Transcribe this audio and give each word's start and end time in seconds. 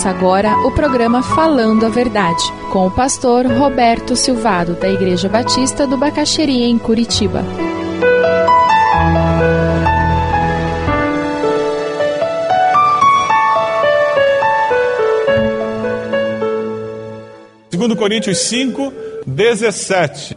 Começa 0.00 0.18
agora 0.18 0.56
o 0.60 0.70
programa 0.70 1.22
Falando 1.22 1.84
a 1.84 1.90
Verdade, 1.90 2.42
com 2.72 2.86
o 2.86 2.90
pastor 2.90 3.44
Roberto 3.44 4.16
Silvado, 4.16 4.72
da 4.72 4.88
Igreja 4.88 5.28
Batista 5.28 5.86
do 5.86 5.98
Bacaxeria, 5.98 6.64
em 6.64 6.78
Curitiba. 6.78 7.44
Segundo 17.70 17.94
Coríntios 17.94 18.38
5, 18.38 18.90
17. 19.26 20.34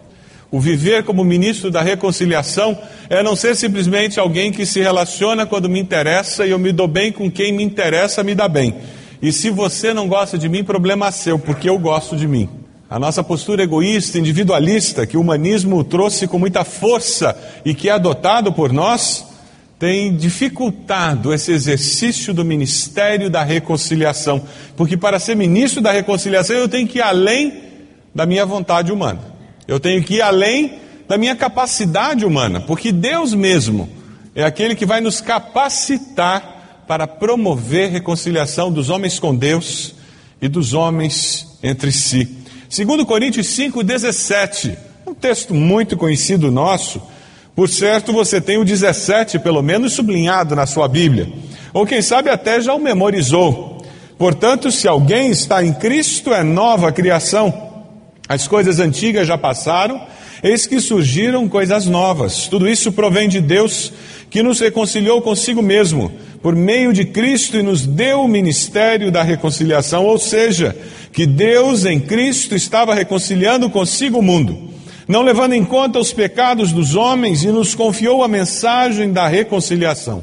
O 0.51 0.59
viver 0.59 1.05
como 1.05 1.23
ministro 1.23 1.71
da 1.71 1.81
reconciliação 1.81 2.77
é 3.09 3.23
não 3.23 3.33
ser 3.33 3.55
simplesmente 3.55 4.19
alguém 4.19 4.51
que 4.51 4.65
se 4.65 4.81
relaciona 4.81 5.45
quando 5.45 5.69
me 5.69 5.79
interessa 5.79 6.45
e 6.45 6.51
eu 6.51 6.59
me 6.59 6.73
dou 6.73 6.87
bem 6.89 7.13
com 7.13 7.31
quem 7.31 7.53
me 7.53 7.63
interessa, 7.63 8.25
me 8.25 8.35
dá 8.35 8.49
bem. 8.49 8.75
E 9.23 9.31
se 9.31 9.49
você 9.49 9.93
não 9.93 10.05
gosta 10.05 10.37
de 10.37 10.49
mim, 10.49 10.65
problema 10.65 11.09
seu, 11.09 11.39
porque 11.39 11.69
eu 11.69 11.79
gosto 11.79 12.17
de 12.17 12.27
mim. 12.27 12.49
A 12.89 12.99
nossa 12.99 13.23
postura 13.23 13.63
egoísta, 13.63 14.19
individualista, 14.19 15.07
que 15.07 15.15
o 15.15 15.21
humanismo 15.21 15.81
trouxe 15.81 16.27
com 16.27 16.37
muita 16.37 16.65
força 16.65 17.33
e 17.63 17.73
que 17.73 17.87
é 17.87 17.93
adotado 17.93 18.51
por 18.51 18.73
nós, 18.73 19.25
tem 19.79 20.13
dificultado 20.13 21.33
esse 21.33 21.53
exercício 21.53 22.33
do 22.33 22.43
ministério 22.43 23.29
da 23.29 23.45
reconciliação. 23.45 24.41
Porque 24.75 24.97
para 24.97 25.17
ser 25.19 25.37
ministro 25.37 25.79
da 25.79 25.93
reconciliação 25.93 26.57
eu 26.57 26.67
tenho 26.67 26.85
que 26.85 26.97
ir 26.97 27.01
além 27.01 27.63
da 28.13 28.25
minha 28.25 28.45
vontade 28.45 28.91
humana. 28.91 29.21
Eu 29.65 29.79
tenho 29.79 30.03
que 30.03 30.15
ir 30.15 30.21
além 30.21 30.79
da 31.07 31.17
minha 31.17 31.33
capacidade 31.37 32.25
humana, 32.25 32.59
porque 32.59 32.91
Deus 32.91 33.33
mesmo 33.33 33.89
é 34.35 34.43
aquele 34.43 34.75
que 34.75 34.85
vai 34.85 34.99
nos 34.99 35.21
capacitar 35.21 36.52
para 36.87 37.07
promover 37.07 37.91
reconciliação 37.91 38.71
dos 38.71 38.89
homens 38.89 39.19
com 39.19 39.35
Deus 39.35 39.95
e 40.41 40.47
dos 40.47 40.73
homens 40.73 41.57
entre 41.63 41.91
si. 41.91 42.27
Segundo 42.69 43.05
Coríntios 43.05 43.47
5:17, 43.47 44.77
um 45.07 45.13
texto 45.13 45.53
muito 45.53 45.95
conhecido 45.95 46.51
nosso. 46.51 47.01
Por 47.55 47.69
certo, 47.69 48.11
você 48.11 48.41
tem 48.41 48.57
o 48.57 48.65
17 48.65 49.37
pelo 49.39 49.61
menos 49.61 49.93
sublinhado 49.93 50.55
na 50.55 50.65
sua 50.65 50.87
Bíblia, 50.87 51.31
ou 51.71 51.85
quem 51.85 52.01
sabe 52.01 52.29
até 52.29 52.59
já 52.59 52.73
o 52.73 52.79
memorizou. 52.79 53.85
Portanto, 54.17 54.71
se 54.71 54.87
alguém 54.87 55.29
está 55.29 55.63
em 55.63 55.73
Cristo, 55.73 56.33
é 56.33 56.43
nova 56.43 56.91
criação. 56.91 57.71
As 58.27 58.47
coisas 58.47 58.79
antigas 58.79 59.27
já 59.27 59.37
passaram, 59.37 60.01
eis 60.41 60.65
que 60.65 60.79
surgiram 60.79 61.47
coisas 61.47 61.85
novas. 61.85 62.47
Tudo 62.47 62.67
isso 62.67 62.91
provém 62.91 63.27
de 63.27 63.39
Deus, 63.39 63.91
que 64.29 64.41
nos 64.41 64.59
reconciliou 64.59 65.21
consigo 65.21 65.61
mesmo, 65.61 66.11
por 66.43 66.57
meio 66.57 66.91
de 66.91 67.05
Cristo 67.05 67.57
e 67.57 67.63
nos 67.63 67.87
deu 67.87 68.19
o 68.19 68.27
ministério 68.27 69.09
da 69.09 69.23
reconciliação, 69.23 70.05
ou 70.05 70.19
seja, 70.19 70.75
que 71.13 71.25
Deus 71.25 71.85
em 71.85 72.01
Cristo 72.01 72.53
estava 72.53 72.93
reconciliando 72.93 73.69
consigo 73.69 74.19
o 74.19 74.21
mundo, 74.21 74.69
não 75.07 75.21
levando 75.21 75.53
em 75.53 75.63
conta 75.63 75.99
os 75.99 76.11
pecados 76.11 76.73
dos 76.73 76.95
homens 76.95 77.45
e 77.45 77.47
nos 77.47 77.73
confiou 77.73 78.25
a 78.25 78.27
mensagem 78.27 79.13
da 79.13 79.25
reconciliação. 79.25 80.21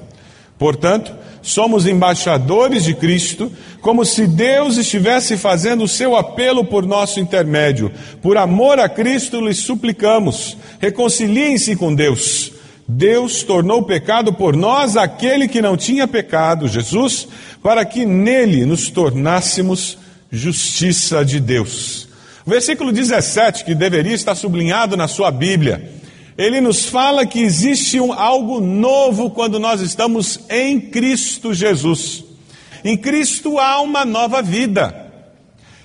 Portanto, 0.59 1.11
somos 1.41 1.87
embaixadores 1.87 2.84
de 2.84 2.93
Cristo, 2.93 3.51
como 3.81 4.05
se 4.05 4.27
Deus 4.27 4.77
estivesse 4.77 5.39
fazendo 5.39 5.84
o 5.84 5.89
seu 5.89 6.15
apelo 6.15 6.67
por 6.67 6.84
nosso 6.84 7.19
intermédio. 7.19 7.91
Por 8.21 8.37
amor 8.37 8.79
a 8.79 8.91
Cristo, 8.91 9.41
lhes 9.41 9.61
suplicamos: 9.61 10.55
reconciliem-se 10.79 11.77
com 11.77 11.95
Deus. 11.95 12.59
Deus 12.91 13.43
tornou 13.45 13.85
pecado 13.85 14.33
por 14.33 14.57
nós 14.57 14.97
aquele 14.97 15.47
que 15.47 15.63
não 15.63 15.77
tinha 15.77 16.09
pecado, 16.09 16.67
Jesus, 16.67 17.28
para 17.62 17.84
que 17.84 18.05
nele 18.05 18.65
nos 18.65 18.91
tornássemos 18.91 19.97
justiça 20.31 21.25
de 21.25 21.39
Deus. 21.39 22.09
O 22.45 22.50
versículo 22.50 22.91
17, 22.91 23.65
que 23.65 23.75
deveria 23.75 24.15
estar 24.15 24.34
sublinhado 24.34 24.97
na 24.97 25.06
sua 25.06 25.31
Bíblia, 25.31 25.93
ele 26.37 26.61
nos 26.61 26.87
fala 26.87 27.27
que 27.27 27.41
existe 27.41 28.00
um, 28.00 28.12
algo 28.12 28.61
novo 28.61 29.31
quando 29.31 29.61
nós 29.61 29.81
estamos 29.81 30.41
em 30.49 30.81
Cristo 30.81 31.55
Jesus. 31.55 32.25
Em 32.83 32.97
Cristo 32.97 33.59
há 33.59 33.81
uma 33.81 34.05
nova 34.05 34.43
vida. 34.43 35.00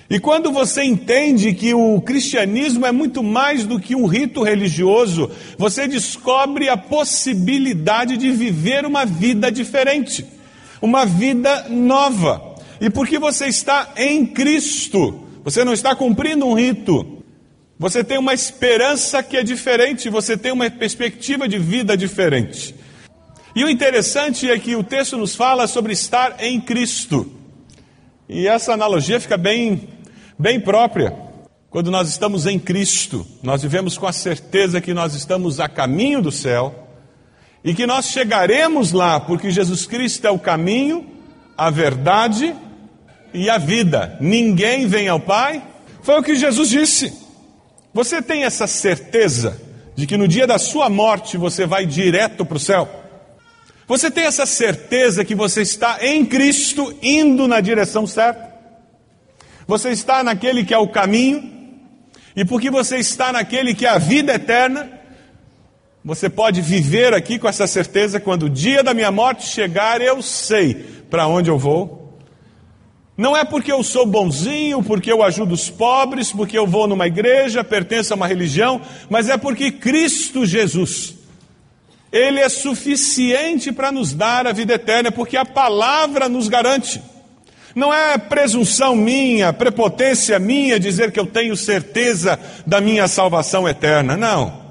E 0.08 0.20
quando 0.20 0.52
você 0.52 0.84
entende 0.84 1.52
que 1.52 1.74
o 1.74 2.00
cristianismo 2.00 2.86
é 2.86 2.92
muito 2.92 3.22
mais 3.24 3.64
do 3.64 3.80
que 3.80 3.96
um 3.96 4.06
rito 4.06 4.42
religioso, 4.42 5.30
você 5.58 5.88
descobre 5.88 6.68
a 6.68 6.76
possibilidade 6.76 8.16
de 8.16 8.30
viver 8.30 8.86
uma 8.86 9.04
vida 9.04 9.50
diferente, 9.50 10.24
uma 10.80 11.04
vida 11.04 11.68
nova. 11.68 12.54
E 12.80 12.88
porque 12.88 13.18
você 13.18 13.46
está 13.46 13.94
em 13.96 14.24
Cristo, 14.24 15.22
você 15.42 15.64
não 15.64 15.72
está 15.72 15.96
cumprindo 15.96 16.46
um 16.46 16.54
rito, 16.54 17.22
você 17.78 18.04
tem 18.04 18.16
uma 18.16 18.32
esperança 18.32 19.22
que 19.22 19.36
é 19.36 19.42
diferente, 19.42 20.08
você 20.08 20.36
tem 20.36 20.52
uma 20.52 20.70
perspectiva 20.70 21.48
de 21.48 21.58
vida 21.58 21.96
diferente. 21.96 22.74
E 23.56 23.64
o 23.64 23.68
interessante 23.68 24.50
é 24.50 24.58
que 24.58 24.76
o 24.76 24.84
texto 24.84 25.16
nos 25.16 25.34
fala 25.34 25.66
sobre 25.66 25.92
estar 25.92 26.36
em 26.40 26.60
Cristo. 26.60 27.32
E 28.28 28.46
essa 28.46 28.72
analogia 28.72 29.20
fica 29.20 29.36
bem, 29.36 29.88
bem 30.38 30.60
própria. 30.60 31.14
Quando 31.70 31.90
nós 31.90 32.08
estamos 32.08 32.46
em 32.46 32.58
Cristo, 32.58 33.26
nós 33.42 33.62
vivemos 33.62 33.98
com 33.98 34.06
a 34.06 34.12
certeza 34.12 34.80
que 34.80 34.94
nós 34.94 35.14
estamos 35.14 35.60
a 35.60 35.68
caminho 35.68 36.22
do 36.22 36.32
céu 36.32 36.88
e 37.62 37.74
que 37.74 37.86
nós 37.86 38.08
chegaremos 38.08 38.92
lá, 38.92 39.18
porque 39.18 39.50
Jesus 39.50 39.86
Cristo 39.86 40.26
é 40.26 40.30
o 40.30 40.38
caminho, 40.38 41.06
a 41.56 41.68
verdade 41.68 42.54
e 43.34 43.50
a 43.50 43.58
vida. 43.58 44.16
Ninguém 44.20 44.86
vem 44.86 45.08
ao 45.08 45.20
Pai. 45.20 45.62
Foi 46.02 46.18
o 46.18 46.22
que 46.22 46.36
Jesus 46.36 46.70
disse. 46.70 47.12
Você 47.92 48.22
tem 48.22 48.44
essa 48.44 48.66
certeza 48.66 49.60
de 49.96 50.06
que 50.06 50.16
no 50.16 50.28
dia 50.28 50.46
da 50.46 50.58
sua 50.58 50.88
morte 50.88 51.36
você 51.36 51.66
vai 51.66 51.84
direto 51.86 52.44
para 52.44 52.56
o 52.56 52.60
céu? 52.60 52.88
Você 53.88 54.10
tem 54.10 54.24
essa 54.24 54.46
certeza 54.46 55.24
que 55.24 55.34
você 55.34 55.62
está 55.62 55.98
em 56.00 56.24
Cristo 56.24 56.94
indo 57.02 57.48
na 57.48 57.60
direção 57.60 58.06
certa? 58.06 58.45
Você 59.66 59.90
está 59.90 60.22
naquele 60.22 60.64
que 60.64 60.72
é 60.72 60.78
o 60.78 60.88
caminho, 60.88 61.52
e 62.34 62.44
porque 62.44 62.70
você 62.70 62.98
está 62.98 63.32
naquele 63.32 63.74
que 63.74 63.86
é 63.86 63.88
a 63.88 63.98
vida 63.98 64.34
eterna, 64.34 64.90
você 66.04 66.30
pode 66.30 66.60
viver 66.60 67.12
aqui 67.14 67.38
com 67.38 67.48
essa 67.48 67.66
certeza: 67.66 68.20
quando 68.20 68.44
o 68.44 68.50
dia 68.50 68.82
da 68.82 68.94
minha 68.94 69.10
morte 69.10 69.46
chegar, 69.46 70.00
eu 70.00 70.22
sei 70.22 70.74
para 71.10 71.26
onde 71.26 71.50
eu 71.50 71.58
vou, 71.58 72.18
não 73.16 73.36
é 73.36 73.44
porque 73.44 73.72
eu 73.72 73.82
sou 73.82 74.06
bonzinho, 74.06 74.82
porque 74.82 75.10
eu 75.10 75.22
ajudo 75.22 75.54
os 75.54 75.70
pobres, 75.70 76.30
porque 76.30 76.56
eu 76.56 76.66
vou 76.66 76.86
numa 76.86 77.06
igreja, 77.06 77.64
pertenço 77.64 78.12
a 78.12 78.16
uma 78.16 78.26
religião, 78.26 78.80
mas 79.08 79.28
é 79.28 79.38
porque 79.38 79.72
Cristo 79.72 80.44
Jesus, 80.44 81.14
Ele 82.12 82.38
é 82.38 82.48
suficiente 82.48 83.72
para 83.72 83.90
nos 83.90 84.12
dar 84.12 84.46
a 84.46 84.52
vida 84.52 84.74
eterna, 84.74 85.10
porque 85.10 85.36
a 85.36 85.46
palavra 85.46 86.28
nos 86.28 86.46
garante. 86.46 87.00
Não 87.76 87.92
é 87.92 88.16
presunção 88.16 88.96
minha, 88.96 89.52
prepotência 89.52 90.38
minha 90.38 90.80
dizer 90.80 91.12
que 91.12 91.20
eu 91.20 91.26
tenho 91.26 91.54
certeza 91.54 92.40
da 92.66 92.80
minha 92.80 93.06
salvação 93.06 93.68
eterna. 93.68 94.16
Não. 94.16 94.64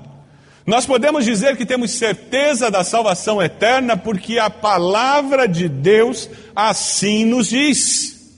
Nós 0.65 0.87
podemos 0.87 1.23
dizer 1.23 1.55
que 1.55 1.67
temos 1.67 1.91
certeza 1.91 2.71
da 2.71 2.83
salvação 2.83 3.39
eterna 3.39 3.95
porque 3.95 4.39
a 4.39 4.49
palavra 4.49 5.47
de 5.47 5.69
Deus 5.69 6.27
assim 6.55 7.23
nos 7.25 7.49
diz. 7.49 8.33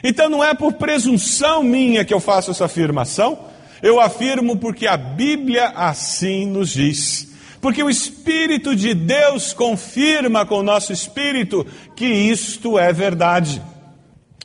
Então 0.00 0.28
não 0.28 0.44
é 0.44 0.54
por 0.54 0.74
presunção 0.74 1.64
minha 1.64 2.04
que 2.04 2.14
eu 2.14 2.20
faço 2.20 2.52
essa 2.52 2.66
afirmação, 2.66 3.36
eu 3.82 3.98
afirmo 3.98 4.56
porque 4.58 4.86
a 4.86 4.96
Bíblia 4.96 5.72
assim 5.74 6.46
nos 6.46 6.70
diz. 6.70 7.34
Porque 7.60 7.82
o 7.82 7.90
Espírito 7.90 8.76
de 8.76 8.94
Deus 8.94 9.52
confirma 9.52 10.46
com 10.46 10.58
o 10.58 10.62
nosso 10.62 10.92
espírito 10.92 11.66
que 11.96 12.06
isto 12.06 12.78
é 12.78 12.92
verdade. 12.92 13.60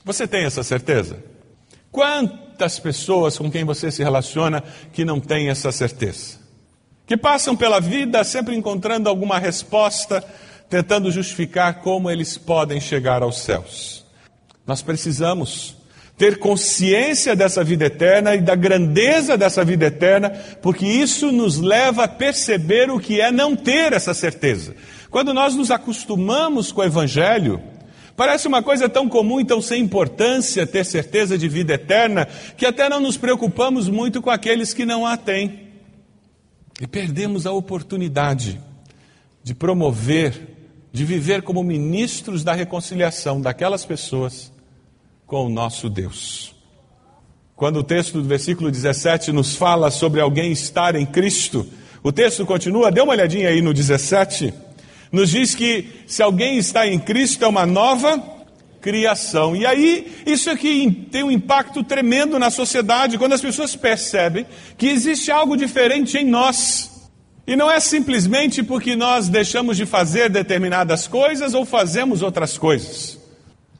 Você 0.10 0.28
tem 0.28 0.44
essa 0.44 0.64
certeza? 0.64 1.18
Quantas 1.92 2.80
pessoas 2.80 3.38
com 3.38 3.52
quem 3.52 3.64
você 3.64 3.92
se 3.92 4.02
relaciona 4.02 4.64
que 4.92 5.06
não 5.06 5.20
têm 5.20 5.50
essa 5.50 5.72
certeza? 5.72 6.40
Que 7.06 7.16
passam 7.16 7.56
pela 7.56 7.80
vida 7.80 8.24
sempre 8.24 8.56
encontrando 8.56 9.08
alguma 9.08 9.38
resposta, 9.38 10.24
tentando 10.68 11.12
justificar 11.12 11.82
como 11.82 12.10
eles 12.10 12.40
podem 12.40 12.82
chegar 12.82 13.22
aos 13.22 13.38
céus. 13.42 14.04
Nós 14.66 14.82
precisamos 14.82 15.76
ter 16.18 16.40
consciência 16.40 17.36
dessa 17.36 17.64
vida 17.64 17.86
eterna 17.86 18.34
e 18.34 18.42
da 18.42 18.56
grandeza 18.56 19.38
dessa 19.38 19.64
vida 19.64 19.86
eterna, 19.86 20.32
porque 20.60 20.88
isso 20.88 21.32
nos 21.32 21.60
leva 21.60 22.06
a 22.06 22.08
perceber 22.08 22.90
o 22.90 23.00
que 23.00 23.22
é 23.22 23.32
não 23.32 23.56
ter 23.56 23.94
essa 23.94 24.16
certeza. 24.16 24.76
Quando 25.12 25.36
nós 25.36 25.54
nos 25.54 25.70
acostumamos 25.70 26.72
com 26.72 26.82
o 26.82 26.84
Evangelho, 26.84 27.62
parece 28.20 28.50
uma 28.50 28.62
coisa 28.62 28.90
tão 28.90 29.08
comum 29.08 29.40
e 29.40 29.46
tão 29.46 29.62
sem 29.62 29.82
importância 29.82 30.68
ter 30.68 30.84
certeza 30.84 31.38
de 31.38 31.48
vida 31.48 31.76
eterna, 31.76 32.28
que 32.58 32.66
até 32.66 32.90
não 32.90 33.00
nos 33.00 33.16
preocupamos 33.16 33.88
muito 33.88 34.22
com 34.22 34.30
aqueles 34.30 34.74
que 34.74 34.86
não 34.86 35.06
a 35.06 35.16
têm. 35.16 35.70
E 36.82 36.86
perdemos 36.86 37.48
a 37.48 37.54
oportunidade 37.54 38.60
de 39.42 39.56
promover, 39.56 40.34
de 40.92 41.06
viver 41.06 41.44
como 41.44 41.64
ministros 41.64 42.44
da 42.44 42.52
reconciliação 42.52 43.40
daquelas 43.40 43.86
pessoas 43.86 44.52
com 45.26 45.46
o 45.46 45.50
nosso 45.50 45.90
Deus. 45.90 46.54
Quando 47.56 47.78
o 47.78 47.84
texto 47.84 48.22
do 48.22 48.28
versículo 48.28 48.70
17 48.70 49.32
nos 49.32 49.56
fala 49.56 49.90
sobre 49.90 50.20
alguém 50.20 50.52
estar 50.52 50.94
em 50.94 51.06
Cristo, 51.06 51.66
o 52.04 52.12
texto 52.12 52.46
continua, 52.46 52.92
dê 52.92 53.00
uma 53.00 53.14
olhadinha 53.14 53.48
aí 53.48 53.62
no 53.62 53.74
17, 53.74 54.54
nos 55.12 55.30
diz 55.30 55.56
que 55.56 55.86
se 56.06 56.22
alguém 56.22 56.58
está 56.58 56.88
em 56.88 57.00
Cristo 57.00 57.44
é 57.44 57.48
uma 57.48 57.66
nova 57.66 58.22
criação. 58.82 59.56
E 59.56 59.66
aí, 59.66 60.24
isso 60.26 60.50
aqui 60.50 61.08
tem 61.12 61.24
um 61.24 61.32
impacto 61.32 61.84
tremendo 61.84 62.40
na 62.40 62.50
sociedade, 62.50 63.18
quando 63.18 63.34
as 63.34 63.42
pessoas 63.42 63.76
percebem 63.76 64.46
que 64.78 64.88
existe 64.88 65.32
algo 65.32 65.58
diferente 65.58 66.18
em 66.18 66.26
nós. 66.26 67.10
E 67.46 67.56
não 67.56 67.70
é 67.70 67.80
simplesmente 67.80 68.62
porque 68.62 68.96
nós 68.96 69.28
deixamos 69.28 69.76
de 69.76 69.86
fazer 69.86 70.30
determinadas 70.30 71.08
coisas 71.08 71.54
ou 71.54 71.66
fazemos 71.66 72.22
outras 72.22 72.58
coisas. 72.58 73.18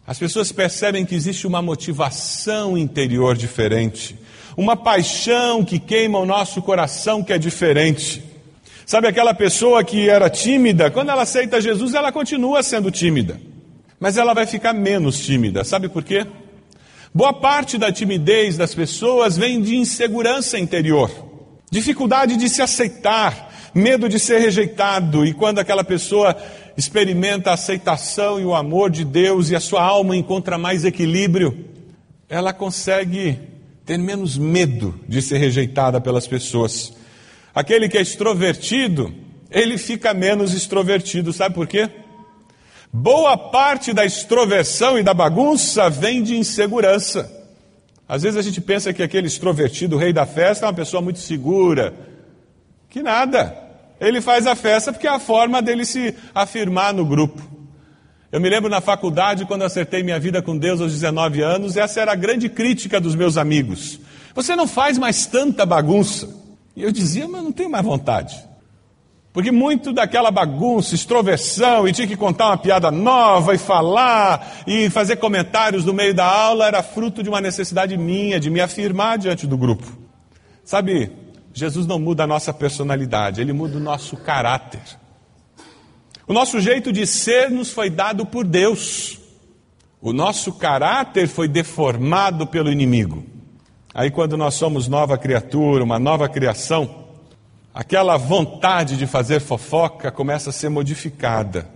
As 0.08 0.18
pessoas 0.18 0.52
percebem 0.52 1.06
que 1.06 1.14
existe 1.14 1.46
uma 1.46 1.62
motivação 1.62 2.76
interior 2.76 3.38
diferente, 3.38 4.18
uma 4.58 4.76
paixão 4.76 5.64
que 5.64 5.78
queima 5.78 6.18
o 6.18 6.26
nosso 6.26 6.64
coração 6.64 7.24
que 7.24 7.32
é 7.32 7.38
diferente. 7.38 8.24
Sabe 8.90 9.08
aquela 9.08 9.36
pessoa 9.36 9.84
que 9.84 10.10
era 10.10 10.32
tímida, 10.32 10.90
quando 10.90 11.10
ela 11.12 11.22
aceita 11.22 11.62
Jesus, 11.62 11.94
ela 11.94 12.12
continua 12.12 12.64
sendo 12.64 12.90
tímida, 12.90 13.40
mas 14.00 14.18
ela 14.18 14.34
vai 14.34 14.48
ficar 14.48 14.74
menos 14.74 15.20
tímida. 15.20 15.64
Sabe 15.64 15.88
por 15.88 16.04
quê? 16.04 16.26
Boa 17.14 17.32
parte 17.32 17.78
da 17.78 17.92
timidez 17.92 18.58
das 18.58 18.74
pessoas 18.74 19.38
vem 19.38 19.62
de 19.62 19.76
insegurança 19.76 20.58
interior, 20.58 21.12
dificuldade 21.70 22.36
de 22.36 22.50
se 22.50 22.64
aceitar, 22.64 23.54
medo 23.76 24.10
de 24.10 24.18
ser 24.18 24.40
rejeitado, 24.40 25.24
e 25.24 25.36
quando 25.36 25.60
aquela 25.60 25.84
pessoa 25.84 26.36
experimenta 26.76 27.52
a 27.52 27.54
aceitação 27.54 28.40
e 28.40 28.44
o 28.44 28.56
amor 28.56 28.90
de 28.90 29.06
Deus 29.06 29.52
e 29.52 29.56
a 29.56 29.60
sua 29.60 29.84
alma 29.84 30.18
encontra 30.18 30.58
mais 30.58 30.84
equilíbrio, 30.84 31.64
ela 32.28 32.52
consegue 32.52 33.38
ter 33.86 34.00
menos 34.00 34.36
medo 34.36 35.00
de 35.08 35.22
ser 35.22 35.38
rejeitada 35.38 36.02
pelas 36.02 36.26
pessoas. 36.26 36.98
Aquele 37.54 37.90
que 37.90 37.98
é 37.98 38.02
extrovertido, 38.02 39.14
ele 39.50 39.78
fica 39.78 40.14
menos 40.14 40.54
extrovertido, 40.54 41.34
sabe 41.34 41.56
por 41.56 41.68
quê? 41.68 41.90
Boa 42.92 43.38
parte 43.38 43.94
da 43.94 44.06
extroversão 44.06 44.98
e 44.98 45.04
da 45.04 45.14
bagunça 45.14 45.90
vem 45.90 46.24
de 46.24 46.38
insegurança. 46.38 47.32
Às 48.08 48.24
vezes 48.24 48.38
a 48.38 48.42
gente 48.42 48.60
pensa 48.60 48.92
que 48.92 49.04
aquele 49.04 49.28
extrovertido, 49.28 49.96
o 49.96 50.00
rei 50.00 50.12
da 50.12 50.26
festa, 50.26 50.66
é 50.66 50.68
uma 50.68 50.74
pessoa 50.74 51.02
muito 51.02 51.20
segura. 51.20 51.94
Que 52.90 53.04
nada. 53.04 53.56
Ele 54.00 54.22
faz 54.22 54.48
a 54.48 54.56
festa 54.56 54.92
porque 54.92 55.08
é 55.08 55.12
a 55.12 55.20
forma 55.20 55.62
dele 55.62 55.86
se 55.86 56.16
afirmar 56.34 56.92
no 56.94 57.06
grupo. 57.06 57.40
Eu 58.32 58.40
me 58.40 58.50
lembro 58.50 58.70
na 58.70 58.82
faculdade, 58.82 59.46
quando 59.46 59.64
acertei 59.64 60.02
minha 60.02 60.20
vida 60.20 60.42
com 60.42 60.58
Deus 60.58 60.82
aos 60.82 60.94
19 60.94 61.42
anos, 61.42 61.78
essa 61.78 62.00
era 62.00 62.14
a 62.14 62.16
grande 62.16 62.48
crítica 62.48 63.00
dos 63.00 63.16
meus 63.16 63.38
amigos. 63.38 64.00
Você 64.34 64.56
não 64.56 64.68
faz 64.68 64.98
mais 64.98 65.28
tanta 65.28 65.66
bagunça. 65.66 66.39
E 66.80 66.84
eu 66.84 66.94
dizia, 66.94 67.28
mas 67.28 67.44
não 67.44 67.52
tenho 67.52 67.70
mais 67.70 67.84
vontade. 67.84 68.42
Porque 69.34 69.52
muito 69.52 69.92
daquela 69.92 70.32
bagunça, 70.32 70.96
extroversão, 70.96 71.86
e 71.86 71.92
tinha 71.92 72.08
que 72.08 72.16
contar 72.16 72.48
uma 72.48 72.58
piada 72.58 72.90
nova 72.90 73.54
e 73.54 73.58
falar 73.58 74.64
e 74.66 74.90
fazer 74.90 75.18
comentários 75.18 75.84
no 75.84 75.92
meio 75.92 76.14
da 76.14 76.26
aula 76.26 76.66
era 76.66 76.82
fruto 76.82 77.22
de 77.22 77.28
uma 77.28 77.42
necessidade 77.42 77.98
minha 77.98 78.40
de 78.40 78.50
me 78.50 78.62
afirmar 78.62 79.18
diante 79.18 79.46
do 79.46 79.58
grupo. 79.58 79.86
Sabe, 80.64 81.12
Jesus 81.54 81.86
não 81.86 82.00
muda 82.00 82.24
a 82.24 82.28
nossa 82.28 82.54
personalidade, 82.54 83.42
ele 83.42 83.52
muda 83.52 83.76
o 83.76 83.82
nosso 83.82 84.16
caráter. 84.16 84.82
O 86.26 86.32
nosso 86.32 86.62
jeito 86.62 86.94
de 86.94 87.06
ser 87.06 87.52
nos 87.52 87.72
foi 87.72 87.90
dado 87.90 88.26
por 88.26 88.46
Deus. 88.48 89.20
O 90.02 90.14
nosso 90.14 90.54
caráter 90.54 91.28
foi 91.28 91.50
deformado 91.50 92.48
pelo 92.48 92.72
inimigo. 92.72 93.26
Aí, 93.94 94.12
quando 94.12 94.38
nós 94.38 94.54
somos 94.54 94.88
nova 94.88 95.18
criatura, 95.18 95.84
uma 95.84 95.98
nova 95.98 96.30
criação, 96.30 97.06
aquela 97.74 98.18
vontade 98.18 98.96
de 98.96 99.08
fazer 99.08 99.40
fofoca 99.40 100.12
começa 100.12 100.52
a 100.52 100.54
ser 100.54 100.70
modificada. 100.70 101.68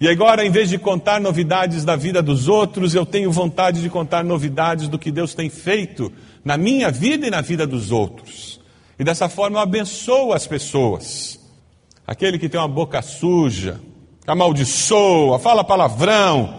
E 0.00 0.08
agora, 0.08 0.44
em 0.44 0.50
vez 0.50 0.68
de 0.68 0.78
contar 0.78 1.20
novidades 1.20 1.84
da 1.84 1.96
vida 1.96 2.22
dos 2.22 2.48
outros, 2.48 2.94
eu 2.94 3.04
tenho 3.04 3.32
vontade 3.32 3.80
de 3.80 3.90
contar 3.90 4.24
novidades 4.24 4.88
do 4.88 4.98
que 4.98 5.10
Deus 5.10 5.34
tem 5.34 5.48
feito 5.50 6.12
na 6.44 6.56
minha 6.56 6.90
vida 6.90 7.26
e 7.26 7.30
na 7.30 7.40
vida 7.40 7.66
dos 7.66 7.90
outros. 7.90 8.60
E 8.98 9.04
dessa 9.04 9.28
forma 9.28 9.58
eu 9.58 9.62
abençoo 9.62 10.32
as 10.32 10.46
pessoas. 10.46 11.38
Aquele 12.06 12.38
que 12.38 12.48
tem 12.48 12.60
uma 12.60 12.68
boca 12.68 13.02
suja, 13.02 13.80
amaldiçoa, 14.26 15.38
fala 15.38 15.64
palavrão, 15.64 16.58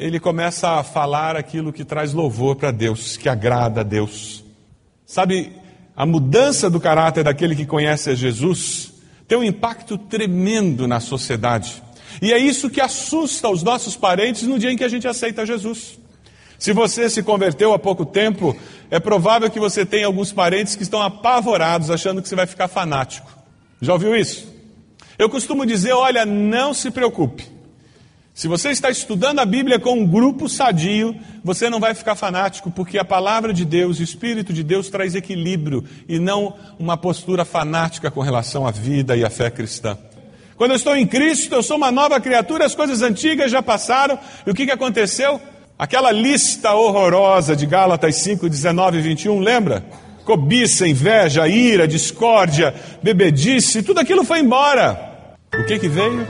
ele 0.00 0.18
começa 0.18 0.70
a 0.70 0.82
falar 0.82 1.36
aquilo 1.36 1.74
que 1.74 1.84
traz 1.84 2.14
louvor 2.14 2.56
para 2.56 2.70
Deus, 2.70 3.18
que 3.18 3.28
agrada 3.28 3.82
a 3.82 3.84
Deus. 3.84 4.42
Sabe, 5.04 5.52
a 5.94 6.06
mudança 6.06 6.70
do 6.70 6.80
caráter 6.80 7.22
daquele 7.22 7.54
que 7.54 7.66
conhece 7.66 8.08
a 8.08 8.14
Jesus 8.14 8.94
tem 9.28 9.36
um 9.36 9.44
impacto 9.44 9.98
tremendo 9.98 10.88
na 10.88 11.00
sociedade. 11.00 11.82
E 12.22 12.32
é 12.32 12.38
isso 12.38 12.70
que 12.70 12.80
assusta 12.80 13.50
os 13.50 13.62
nossos 13.62 13.94
parentes 13.94 14.44
no 14.44 14.58
dia 14.58 14.72
em 14.72 14.76
que 14.76 14.84
a 14.84 14.88
gente 14.88 15.06
aceita 15.06 15.44
Jesus. 15.44 15.98
Se 16.58 16.72
você 16.72 17.10
se 17.10 17.22
converteu 17.22 17.74
há 17.74 17.78
pouco 17.78 18.06
tempo, 18.06 18.56
é 18.90 18.98
provável 18.98 19.50
que 19.50 19.60
você 19.60 19.84
tenha 19.84 20.06
alguns 20.06 20.32
parentes 20.32 20.76
que 20.76 20.82
estão 20.82 21.02
apavorados, 21.02 21.90
achando 21.90 22.22
que 22.22 22.28
você 22.28 22.34
vai 22.34 22.46
ficar 22.46 22.68
fanático. 22.68 23.30
Já 23.82 23.92
ouviu 23.92 24.16
isso? 24.16 24.48
Eu 25.18 25.28
costumo 25.28 25.66
dizer: 25.66 25.92
olha, 25.92 26.24
não 26.24 26.72
se 26.72 26.90
preocupe. 26.90 27.49
Se 28.32 28.48
você 28.48 28.70
está 28.70 28.88
estudando 28.90 29.40
a 29.40 29.44
Bíblia 29.44 29.78
com 29.78 29.94
um 29.94 30.06
grupo 30.06 30.48
sadio, 30.48 31.14
você 31.44 31.68
não 31.68 31.80
vai 31.80 31.94
ficar 31.94 32.14
fanático, 32.14 32.70
porque 32.70 32.96
a 32.96 33.04
palavra 33.04 33.52
de 33.52 33.64
Deus, 33.64 33.98
o 33.98 34.02
Espírito 34.02 34.52
de 34.52 34.62
Deus 34.62 34.88
traz 34.88 35.14
equilíbrio 35.14 35.84
e 36.08 36.18
não 36.18 36.54
uma 36.78 36.96
postura 36.96 37.44
fanática 37.44 38.10
com 38.10 38.20
relação 38.20 38.66
à 38.66 38.70
vida 38.70 39.16
e 39.16 39.24
à 39.24 39.30
fé 39.30 39.50
cristã. 39.50 39.98
Quando 40.56 40.72
eu 40.72 40.76
estou 40.76 40.94
em 40.94 41.06
Cristo, 41.06 41.54
eu 41.54 41.62
sou 41.62 41.76
uma 41.76 41.90
nova 41.90 42.20
criatura, 42.20 42.66
as 42.66 42.74
coisas 42.74 43.02
antigas 43.02 43.50
já 43.50 43.62
passaram, 43.62 44.18
e 44.46 44.50
o 44.50 44.54
que, 44.54 44.66
que 44.66 44.72
aconteceu? 44.72 45.40
Aquela 45.78 46.12
lista 46.12 46.72
horrorosa 46.72 47.56
de 47.56 47.66
Gálatas 47.66 48.16
5, 48.16 48.48
19 48.48 48.98
e 48.98 49.00
21, 49.00 49.38
lembra? 49.40 49.84
Cobiça, 50.24 50.86
inveja, 50.86 51.48
ira, 51.48 51.88
discórdia, 51.88 52.74
bebedice, 53.02 53.82
tudo 53.82 54.00
aquilo 54.00 54.22
foi 54.22 54.40
embora. 54.40 55.36
O 55.58 55.64
que 55.64 55.78
que 55.78 55.88
veio? 55.88 56.26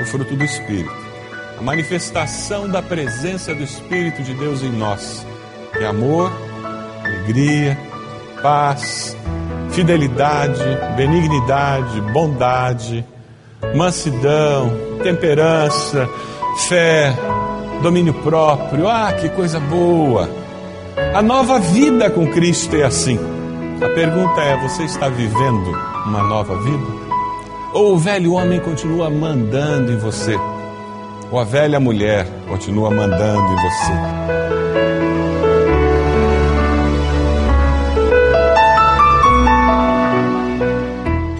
O 0.00 0.06
fruto 0.06 0.34
do 0.36 0.44
Espírito. 0.44 1.03
A 1.58 1.62
manifestação 1.62 2.68
da 2.68 2.82
presença 2.82 3.54
do 3.54 3.62
Espírito 3.62 4.22
de 4.22 4.34
Deus 4.34 4.62
em 4.62 4.70
nós. 4.70 5.26
É 5.80 5.86
amor, 5.86 6.32
alegria, 7.04 7.78
paz, 8.42 9.16
fidelidade, 9.70 10.62
benignidade, 10.96 12.00
bondade, 12.12 13.04
mansidão, 13.74 14.70
temperança, 15.02 16.08
fé, 16.68 17.14
domínio 17.82 18.14
próprio. 18.14 18.88
Ah, 18.88 19.12
que 19.12 19.28
coisa 19.30 19.58
boa! 19.58 20.28
A 21.14 21.22
nova 21.22 21.58
vida 21.58 22.08
com 22.10 22.26
Cristo 22.28 22.76
é 22.76 22.84
assim. 22.84 23.18
A 23.82 23.88
pergunta 23.94 24.40
é: 24.40 24.56
você 24.62 24.84
está 24.84 25.08
vivendo 25.08 25.70
uma 26.06 26.22
nova 26.22 26.56
vida? 26.62 26.86
Ou 27.72 27.94
o 27.94 27.98
velho 27.98 28.34
homem 28.34 28.60
continua 28.60 29.10
mandando 29.10 29.92
em 29.92 29.96
você? 29.96 30.38
Ou 31.34 31.40
a 31.40 31.44
velha 31.44 31.80
mulher 31.80 32.28
continua 32.48 32.92
mandando 32.92 33.42
em 33.42 33.56
você? 33.56 33.92